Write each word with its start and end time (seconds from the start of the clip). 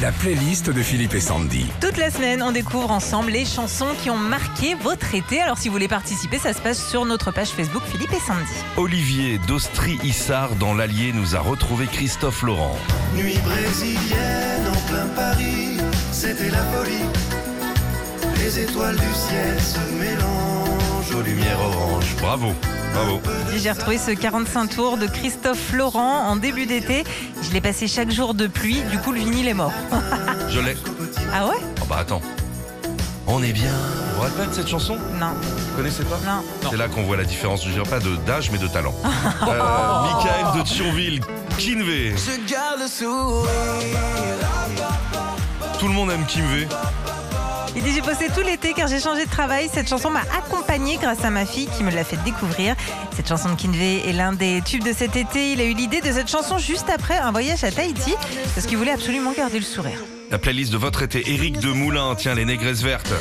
la 0.00 0.12
playlist 0.12 0.70
de 0.70 0.82
Philippe 0.82 1.14
et 1.14 1.20
Sandy. 1.20 1.66
Toute 1.80 1.96
la 1.96 2.10
semaine, 2.10 2.42
on 2.42 2.52
découvre 2.52 2.90
ensemble 2.90 3.32
les 3.32 3.44
chansons 3.44 3.88
qui 4.02 4.10
ont 4.10 4.16
marqué 4.16 4.74
votre 4.74 5.14
été. 5.14 5.40
Alors 5.40 5.58
si 5.58 5.68
vous 5.68 5.72
voulez 5.72 5.88
participer, 5.88 6.38
ça 6.38 6.52
se 6.52 6.60
passe 6.60 6.88
sur 6.88 7.04
notre 7.04 7.32
page 7.32 7.48
Facebook 7.48 7.82
Philippe 7.84 8.12
et 8.12 8.20
Sandy. 8.20 8.52
Olivier 8.76 9.38
d'Austrie-Issard 9.38 10.54
dans 10.56 10.74
l'Allier 10.74 11.12
nous 11.12 11.34
a 11.34 11.40
retrouvé 11.40 11.86
Christophe 11.86 12.42
Laurent. 12.42 12.76
Nuit 13.16 13.38
brésilienne 13.38 14.66
en 14.68 14.88
plein 14.88 15.06
Paris, 15.16 15.78
c'était 16.12 16.50
la 16.50 16.62
folie. 16.64 17.04
Les 18.36 18.60
étoiles 18.60 18.96
du 18.96 19.14
ciel 19.14 19.60
se 19.60 19.80
mélangent 19.98 20.77
aux 21.14 21.22
lumières 21.22 21.60
oranges. 21.60 22.14
Bravo, 22.20 22.52
bravo. 22.92 23.20
J'ai 23.56 23.70
retrouvé 23.70 23.98
ce 23.98 24.10
45 24.10 24.68
tours 24.68 24.96
de 24.98 25.06
Christophe 25.06 25.72
Laurent 25.72 26.26
en 26.28 26.36
début 26.36 26.66
d'été. 26.66 27.04
Je 27.42 27.52
l'ai 27.52 27.60
passé 27.60 27.86
chaque 27.88 28.10
jour 28.10 28.34
de 28.34 28.46
pluie, 28.46 28.82
du 28.90 28.98
coup 28.98 29.12
le 29.12 29.20
vinyle 29.20 29.48
est 29.48 29.54
mort. 29.54 29.72
Je 30.50 30.60
l'ai. 30.60 30.76
Ah 31.32 31.46
ouais? 31.46 31.56
Oh 31.80 31.84
bah 31.88 31.98
attends. 32.00 32.20
On 33.26 33.42
est 33.42 33.52
bien. 33.52 33.70
Vous 33.70 34.16
vous 34.16 34.22
rappelez 34.22 34.46
de 34.48 34.54
cette 34.54 34.68
chanson? 34.68 34.96
Non, 35.20 35.32
Vous 35.42 35.76
connaissez 35.76 36.02
pas? 36.04 36.18
Non. 36.26 36.42
C'est 36.70 36.76
là 36.76 36.88
qu'on 36.88 37.02
voit 37.02 37.16
la 37.16 37.24
différence, 37.24 37.64
je 37.64 37.70
dirais 37.70 37.88
pas 37.88 38.00
de 38.00 38.16
d'âge 38.26 38.50
mais 38.50 38.58
de 38.58 38.66
talent. 38.66 38.94
euh, 39.04 40.02
Michael 40.02 40.58
de 40.58 40.62
Thionville, 40.62 41.20
Kinvé. 41.58 42.14
Je 42.16 42.50
garde 42.50 42.80
le 42.80 42.88
sourire. 42.88 43.48
Tout 45.78 45.86
le 45.88 45.94
monde 45.94 46.10
aime 46.10 46.24
Kinvé. 46.26 46.66
Il 47.78 47.84
dit 47.84 47.92
j'ai 47.92 48.02
posté 48.02 48.26
tout 48.34 48.40
l'été 48.40 48.72
car 48.72 48.88
j'ai 48.88 48.98
changé 48.98 49.24
de 49.24 49.30
travail. 49.30 49.70
Cette 49.72 49.88
chanson 49.88 50.10
m'a 50.10 50.22
accompagnée 50.36 50.96
grâce 50.96 51.24
à 51.24 51.30
ma 51.30 51.46
fille 51.46 51.68
qui 51.76 51.84
me 51.84 51.92
l'a 51.92 52.02
fait 52.02 52.20
découvrir. 52.24 52.74
Cette 53.14 53.28
chanson 53.28 53.50
de 53.50 53.54
Kinvey 53.54 54.02
est 54.04 54.12
l'un 54.12 54.32
des 54.32 54.62
tubes 54.66 54.82
de 54.82 54.92
cet 54.92 55.14
été. 55.14 55.52
Il 55.52 55.60
a 55.60 55.64
eu 55.64 55.74
l'idée 55.74 56.00
de 56.00 56.10
cette 56.10 56.28
chanson 56.28 56.58
juste 56.58 56.90
après 56.92 57.16
un 57.18 57.30
voyage 57.30 57.62
à 57.62 57.70
Tahiti 57.70 58.16
parce 58.56 58.66
qu'il 58.66 58.78
voulait 58.78 58.90
absolument 58.90 59.30
garder 59.30 59.60
le 59.60 59.64
sourire. 59.64 60.00
La 60.32 60.38
playlist 60.40 60.72
de 60.72 60.76
votre 60.76 61.02
été, 61.02 61.22
Éric 61.30 61.60
de 61.60 61.68
Moulin, 61.68 62.16
tiens, 62.16 62.34
les 62.34 62.44
négresses 62.44 62.82
vertes. 62.82 63.12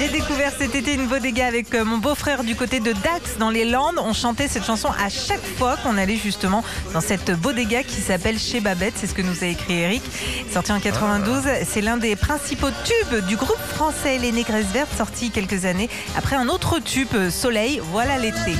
J'ai 0.00 0.08
découvert 0.08 0.50
cet 0.56 0.74
été 0.74 0.94
une 0.94 1.08
bodega 1.08 1.46
avec 1.46 1.74
euh, 1.74 1.84
mon 1.84 1.98
beau-frère 1.98 2.42
du 2.42 2.56
côté 2.56 2.80
de 2.80 2.92
Dax 2.92 3.36
dans 3.38 3.50
les 3.50 3.66
Landes. 3.66 3.98
On 3.98 4.14
chantait 4.14 4.48
cette 4.48 4.64
chanson 4.64 4.88
à 4.88 5.10
chaque 5.10 5.44
fois 5.58 5.76
qu'on 5.76 5.98
allait 5.98 6.16
justement 6.16 6.64
dans 6.94 7.02
cette 7.02 7.30
bodega 7.38 7.82
qui 7.82 8.00
s'appelle 8.00 8.38
Chez 8.38 8.60
Babette. 8.60 8.94
C'est 8.96 9.06
ce 9.06 9.12
que 9.12 9.20
nous 9.20 9.44
a 9.44 9.46
écrit 9.48 9.74
Eric. 9.74 10.02
Sorti 10.50 10.72
en 10.72 10.80
92, 10.80 11.42
c'est 11.68 11.82
l'un 11.82 11.98
des 11.98 12.16
principaux 12.16 12.70
tubes 12.82 13.26
du 13.26 13.36
groupe 13.36 13.60
français 13.74 14.16
Les 14.16 14.32
Négresses 14.32 14.72
Vertes, 14.72 14.96
sorti 14.96 15.30
quelques 15.30 15.66
années 15.66 15.90
après 16.16 16.36
un 16.36 16.48
autre 16.48 16.78
tube, 16.78 17.08
euh, 17.12 17.28
Soleil. 17.28 17.82
Voilà 17.92 18.16
l'été. 18.16 18.56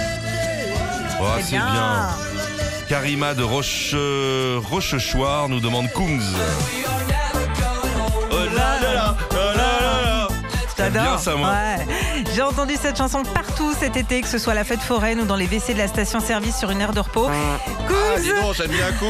Oh, 1.22 1.24
c'est 1.40 1.52
bien. 1.52 2.10
Karima 2.86 3.32
de 3.32 3.44
Roche, 3.44 3.94
Rochechouart 4.68 5.48
nous 5.48 5.60
demande 5.60 5.90
Kungs. 5.94 6.20
J'aime 10.92 11.02
bien 11.02 11.18
ça, 11.18 11.36
moi. 11.36 11.48
Ouais. 11.48 11.86
J'ai 12.34 12.42
entendu 12.42 12.74
cette 12.80 12.96
chanson 12.96 13.22
partout 13.22 13.72
cet 13.78 13.96
été, 13.96 14.20
que 14.20 14.28
ce 14.28 14.38
soit 14.38 14.52
à 14.52 14.56
la 14.56 14.64
fête 14.64 14.80
foraine 14.80 15.20
ou 15.20 15.24
dans 15.24 15.36
les 15.36 15.46
WC 15.46 15.74
de 15.74 15.78
la 15.78 15.88
station-service 15.88 16.58
sur 16.58 16.70
une 16.70 16.80
aire 16.80 16.92
de 16.92 17.00
repos. 17.00 17.28
Ah, 17.28 18.18
dis 18.20 18.28
donc, 18.28 18.54
j'aime 18.54 18.70
bien. 18.70 18.86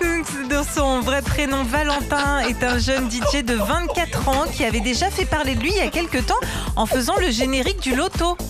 Kungs, 0.00 0.48
de 0.48 0.60
son 0.74 1.00
vrai 1.00 1.22
prénom 1.22 1.64
Valentin, 1.64 2.40
est 2.40 2.62
un 2.62 2.78
jeune 2.78 3.10
DJ 3.10 3.44
de 3.44 3.54
24 3.54 4.28
ans 4.28 4.44
qui 4.52 4.64
avait 4.64 4.80
déjà 4.80 5.10
fait 5.10 5.24
parler 5.24 5.54
de 5.54 5.60
lui 5.60 5.70
il 5.70 5.76
y 5.76 5.80
a 5.80 5.88
quelques 5.88 6.26
temps 6.26 6.40
en 6.76 6.86
faisant 6.86 7.16
le 7.20 7.30
générique 7.30 7.80
du 7.80 7.94
loto. 7.94 8.36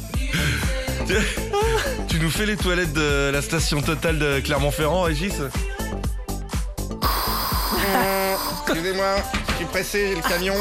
Tu 2.09 2.19
nous 2.19 2.31
fais 2.31 2.47
les 2.47 2.57
toilettes 2.57 2.95
de 2.95 3.31
la 3.31 3.43
station 3.43 3.83
totale 3.83 4.19
de 4.19 4.41
Clermont-Ferrand, 4.41 5.03
Régis? 5.03 5.35
Excusez-moi, 8.75 9.15
je 9.51 9.55
suis 9.55 9.65
pressé, 9.67 10.09
j'ai 10.09 10.15
le 10.17 10.21
camion. 10.21 10.55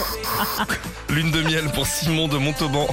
Lune 1.09 1.31
de 1.31 1.41
miel 1.41 1.67
pour 1.73 1.87
Simon 1.87 2.27
de 2.27 2.37
Montauban. 2.37 2.87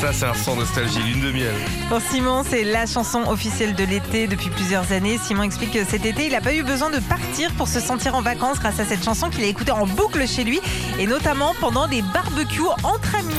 Ça, 0.00 0.10
c'est 0.14 0.24
un 0.24 0.32
son 0.32 0.56
nostalgie, 0.56 1.02
lune 1.02 1.20
de 1.20 1.30
miel. 1.30 1.52
Pour 1.90 2.00
Simon, 2.00 2.42
c'est 2.48 2.64
la 2.64 2.86
chanson 2.86 3.24
officielle 3.28 3.74
de 3.74 3.84
l'été 3.84 4.26
depuis 4.28 4.48
plusieurs 4.48 4.92
années. 4.92 5.18
Simon 5.22 5.42
explique 5.42 5.72
que 5.72 5.84
cet 5.84 6.06
été, 6.06 6.24
il 6.24 6.32
n'a 6.32 6.40
pas 6.40 6.54
eu 6.54 6.62
besoin 6.62 6.88
de 6.88 7.00
partir 7.00 7.52
pour 7.52 7.68
se 7.68 7.80
sentir 7.80 8.14
en 8.14 8.22
vacances 8.22 8.60
grâce 8.60 8.80
à 8.80 8.86
cette 8.86 9.04
chanson 9.04 9.28
qu'il 9.28 9.44
a 9.44 9.48
écoutée 9.48 9.72
en 9.72 9.86
boucle 9.86 10.26
chez 10.26 10.44
lui 10.44 10.58
et 10.98 11.06
notamment 11.06 11.54
pendant 11.60 11.86
des 11.86 12.00
barbecues 12.00 12.62
entre 12.82 13.14
amis. 13.14 13.34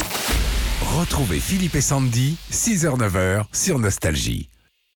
Retrouvez 1.00 1.40
Philippe 1.40 1.74
et 1.74 1.82
Sandy, 1.82 2.38
6h-9h 2.52 3.46
sur 3.52 3.80
Nostalgie. 3.80 4.50